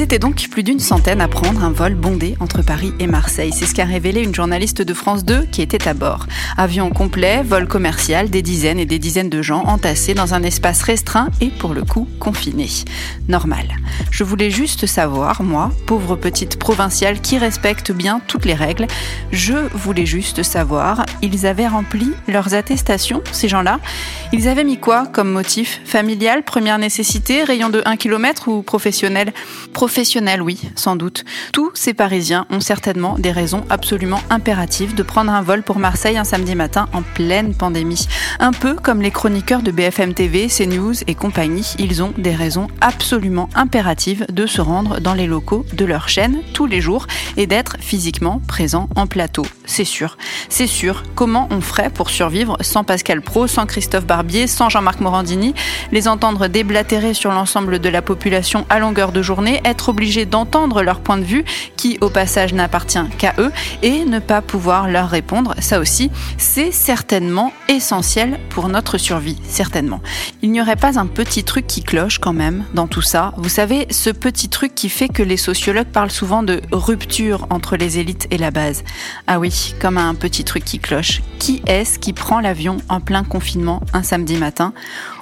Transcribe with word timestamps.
étaient 0.00 0.18
donc 0.18 0.48
plus 0.48 0.62
d'une 0.62 0.80
centaine 0.80 1.20
à 1.20 1.28
prendre 1.28 1.62
un 1.62 1.70
vol 1.70 1.94
bondé 1.94 2.36
entre 2.40 2.62
Paris 2.62 2.92
et 2.98 3.06
Marseille. 3.06 3.52
C'est 3.52 3.66
ce 3.66 3.74
qu'a 3.74 3.84
révélé 3.84 4.22
une 4.22 4.34
journaliste 4.34 4.82
de 4.82 4.94
France 4.94 5.24
2 5.24 5.46
qui 5.52 5.62
était 5.62 5.86
à 5.86 5.94
bord. 5.94 6.26
Avion 6.56 6.90
complet, 6.90 7.42
vol 7.42 7.68
commercial, 7.68 8.30
des 8.30 8.42
dizaines 8.42 8.78
et 8.78 8.86
des 8.86 8.98
dizaines 8.98 9.30
de 9.30 9.42
gens 9.42 9.62
entassés 9.64 10.14
dans 10.14 10.34
un 10.34 10.42
espace 10.42 10.82
restreint 10.82 11.28
et 11.40 11.48
pour 11.48 11.74
le 11.74 11.82
coup 11.82 12.08
confiné. 12.18 12.68
Normal. 13.28 13.76
Je 14.10 14.24
voulais 14.24 14.50
juste 14.50 14.86
savoir, 14.86 15.42
moi, 15.42 15.70
pauvre 15.86 16.16
petite 16.16 16.58
provinciale 16.58 17.20
qui 17.20 17.38
respecte 17.38 17.92
bien 17.92 18.20
toutes 18.26 18.44
les 18.44 18.54
règles, 18.54 18.86
je 19.32 19.54
voulais 19.74 20.06
juste 20.06 20.42
savoir, 20.42 21.04
ils 21.22 21.46
avaient 21.46 21.68
rempli 21.68 22.12
leurs 22.28 22.54
attestations, 22.54 23.22
ces 23.32 23.48
gens-là? 23.48 23.80
Ils 24.32 24.48
avaient 24.48 24.64
mis 24.64 24.78
quoi 24.78 25.06
comme 25.06 25.30
motif? 25.30 25.80
Familial, 25.84 26.42
première 26.42 26.78
nécessité, 26.78 27.44
rayon 27.44 27.68
de 27.68 27.82
1 27.84 27.96
km 27.96 28.48
ou 28.48 28.62
professionnel? 28.62 29.32
Professionnel, 29.84 30.40
oui, 30.40 30.62
sans 30.76 30.96
doute. 30.96 31.26
Tous 31.52 31.70
ces 31.74 31.92
Parisiens 31.92 32.46
ont 32.48 32.60
certainement 32.60 33.16
des 33.18 33.30
raisons 33.30 33.64
absolument 33.68 34.22
impératives 34.30 34.94
de 34.94 35.02
prendre 35.02 35.30
un 35.30 35.42
vol 35.42 35.62
pour 35.62 35.78
Marseille 35.78 36.16
un 36.16 36.24
samedi 36.24 36.54
matin 36.54 36.88
en 36.94 37.02
pleine 37.02 37.54
pandémie. 37.54 38.08
Un 38.40 38.52
peu 38.52 38.76
comme 38.76 39.02
les 39.02 39.10
chroniqueurs 39.10 39.60
de 39.60 39.70
BFM 39.70 40.14
TV, 40.14 40.46
CNews 40.46 40.94
et 41.06 41.14
compagnie, 41.14 41.74
ils 41.78 42.02
ont 42.02 42.14
des 42.16 42.34
raisons 42.34 42.68
absolument 42.80 43.50
impératives 43.54 44.24
de 44.32 44.46
se 44.46 44.62
rendre 44.62 45.00
dans 45.00 45.12
les 45.12 45.26
locaux 45.26 45.66
de 45.74 45.84
leur 45.84 46.08
chaîne 46.08 46.40
tous 46.54 46.64
les 46.64 46.80
jours 46.80 47.06
et 47.36 47.46
d'être 47.46 47.76
physiquement 47.78 48.40
présents 48.48 48.88
en 48.96 49.06
plateau. 49.06 49.44
C'est 49.66 49.84
sûr. 49.84 50.16
C'est 50.48 50.66
sûr. 50.66 51.02
Comment 51.14 51.46
on 51.50 51.60
ferait 51.60 51.90
pour 51.90 52.08
survivre 52.08 52.56
sans 52.62 52.84
Pascal 52.84 53.20
Pro, 53.20 53.46
sans 53.46 53.66
Christophe 53.66 54.06
Barbier, 54.06 54.46
sans 54.46 54.70
Jean-Marc 54.70 55.00
Morandini, 55.00 55.54
les 55.92 56.08
entendre 56.08 56.48
déblatérer 56.48 57.12
sur 57.12 57.32
l'ensemble 57.32 57.80
de 57.80 57.88
la 57.90 58.00
population 58.00 58.64
à 58.70 58.78
longueur 58.78 59.12
de 59.12 59.20
journée, 59.20 59.60
obligé 59.88 60.26
d'entendre 60.26 60.82
leur 60.82 61.00
point 61.00 61.18
de 61.18 61.24
vue, 61.24 61.44
qui 61.76 61.98
au 62.00 62.10
passage 62.10 62.54
n'appartient 62.54 62.98
qu'à 63.18 63.34
eux, 63.38 63.52
et 63.82 64.04
ne 64.04 64.18
pas 64.18 64.42
pouvoir 64.42 64.88
leur 64.88 65.08
répondre, 65.08 65.54
ça 65.58 65.80
aussi, 65.80 66.10
c'est 66.38 66.72
certainement 66.72 67.52
essentiel 67.68 68.38
pour 68.50 68.68
notre 68.68 68.98
survie, 68.98 69.38
certainement. 69.48 70.00
Il 70.42 70.50
n'y 70.50 70.60
aurait 70.60 70.76
pas 70.76 70.98
un 70.98 71.06
petit 71.06 71.44
truc 71.44 71.66
qui 71.66 71.82
cloche 71.82 72.18
quand 72.18 72.32
même 72.32 72.64
dans 72.74 72.86
tout 72.86 73.02
ça. 73.02 73.32
Vous 73.36 73.48
savez, 73.48 73.86
ce 73.90 74.10
petit 74.10 74.48
truc 74.48 74.74
qui 74.74 74.88
fait 74.88 75.08
que 75.08 75.22
les 75.22 75.36
sociologues 75.36 75.86
parlent 75.86 76.10
souvent 76.10 76.42
de 76.42 76.60
rupture 76.72 77.46
entre 77.50 77.76
les 77.76 77.98
élites 77.98 78.26
et 78.30 78.38
la 78.38 78.50
base. 78.50 78.84
Ah 79.26 79.38
oui, 79.38 79.74
comme 79.80 79.98
un 79.98 80.14
petit 80.14 80.44
truc 80.44 80.64
qui 80.64 80.78
cloche. 80.78 81.22
Qui 81.38 81.62
est-ce 81.66 81.98
qui 81.98 82.12
prend 82.12 82.40
l'avion 82.40 82.78
en 82.88 83.00
plein 83.00 83.24
confinement 83.24 83.80
un 83.92 84.02
samedi 84.02 84.36
matin 84.36 84.72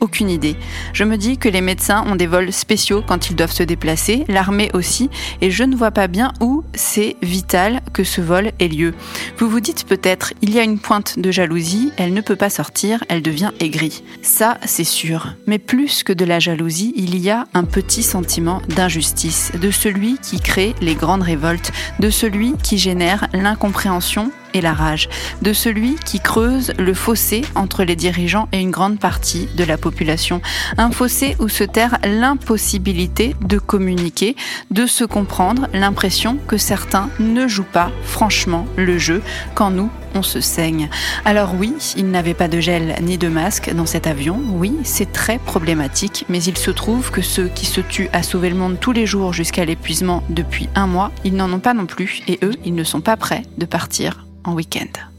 aucune 0.00 0.30
idée. 0.30 0.56
Je 0.92 1.04
me 1.04 1.16
dis 1.16 1.38
que 1.38 1.48
les 1.48 1.60
médecins 1.60 2.04
ont 2.06 2.16
des 2.16 2.26
vols 2.26 2.52
spéciaux 2.52 3.02
quand 3.06 3.30
ils 3.30 3.36
doivent 3.36 3.52
se 3.52 3.62
déplacer, 3.62 4.24
l'armée 4.28 4.70
aussi, 4.74 5.10
et 5.40 5.50
je 5.50 5.64
ne 5.64 5.76
vois 5.76 5.90
pas 5.90 6.06
bien 6.06 6.32
où 6.40 6.64
c'est 6.74 7.16
vital 7.22 7.80
que 7.92 8.04
ce 8.04 8.20
vol 8.20 8.52
ait 8.58 8.68
lieu. 8.68 8.94
Vous 9.38 9.48
vous 9.48 9.60
dites 9.60 9.86
peut-être, 9.86 10.32
il 10.42 10.52
y 10.52 10.58
a 10.58 10.62
une 10.62 10.78
pointe 10.78 11.18
de 11.18 11.30
jalousie, 11.30 11.92
elle 11.96 12.14
ne 12.14 12.20
peut 12.20 12.36
pas 12.36 12.50
sortir, 12.50 13.02
elle 13.08 13.22
devient 13.22 13.52
aigrie. 13.60 14.02
Ça, 14.22 14.58
c'est 14.64 14.84
sûr. 14.84 15.34
Mais 15.46 15.58
plus 15.58 16.02
que 16.02 16.12
de 16.12 16.24
la 16.24 16.38
jalousie, 16.38 16.92
il 16.96 17.18
y 17.18 17.30
a 17.30 17.44
un 17.54 17.64
petit 17.64 18.02
sentiment 18.02 18.62
d'injustice, 18.68 19.52
de 19.60 19.70
celui 19.70 20.18
qui 20.18 20.40
crée 20.40 20.74
les 20.80 20.94
grandes 20.94 21.22
révoltes, 21.22 21.72
de 22.00 22.10
celui 22.10 22.54
qui 22.62 22.78
génère 22.78 23.28
l'incompréhension 23.32 24.30
et 24.56 24.60
la 24.62 24.72
rage, 24.72 25.08
de 25.42 25.52
celui 25.52 25.96
qui 26.04 26.18
creuse 26.18 26.72
le 26.78 26.94
fossé 26.94 27.42
entre 27.54 27.84
les 27.84 27.94
dirigeants 27.94 28.48
et 28.52 28.60
une 28.60 28.70
grande 28.70 28.98
partie 28.98 29.48
de 29.54 29.64
la 29.64 29.76
population. 29.76 30.40
Un 30.78 30.90
fossé 30.90 31.36
où 31.38 31.48
se 31.48 31.64
terre 31.64 31.98
l'impossibilité 32.04 33.36
de 33.42 33.58
communiquer, 33.58 34.34
de 34.70 34.86
se 34.86 35.04
comprendre, 35.04 35.68
l'impression 35.74 36.38
que 36.48 36.56
certains 36.56 37.10
ne 37.20 37.46
jouent 37.46 37.64
pas 37.64 37.90
franchement 38.02 38.66
le 38.76 38.96
jeu 38.98 39.22
quand 39.54 39.70
nous, 39.70 39.90
on 40.14 40.22
se 40.22 40.40
saigne. 40.40 40.88
Alors 41.26 41.54
oui, 41.58 41.74
il 41.96 42.10
n'avait 42.10 42.32
pas 42.32 42.48
de 42.48 42.58
gel 42.60 42.96
ni 43.02 43.18
de 43.18 43.28
masque 43.28 43.72
dans 43.74 43.84
cet 43.84 44.06
avion. 44.06 44.40
Oui, 44.52 44.72
c'est 44.84 45.12
très 45.12 45.38
problématique, 45.38 46.24
mais 46.30 46.42
il 46.42 46.56
se 46.56 46.70
trouve 46.70 47.10
que 47.10 47.20
ceux 47.20 47.48
qui 47.48 47.66
se 47.66 47.82
tuent 47.82 48.08
à 48.14 48.22
sauver 48.22 48.48
le 48.48 48.56
monde 48.56 48.78
tous 48.80 48.92
les 48.92 49.06
jours 49.06 49.34
jusqu'à 49.34 49.66
l'épuisement 49.66 50.22
depuis 50.30 50.70
un 50.74 50.86
mois, 50.86 51.12
ils 51.24 51.36
n'en 51.36 51.52
ont 51.52 51.58
pas 51.58 51.74
non 51.74 51.86
plus, 51.86 52.22
et 52.26 52.38
eux, 52.42 52.54
ils 52.64 52.74
ne 52.74 52.84
sont 52.84 53.02
pas 53.02 53.16
prêts 53.18 53.42
de 53.58 53.66
partir 53.66 54.25
en 54.46 54.54
week-end. 54.54 55.15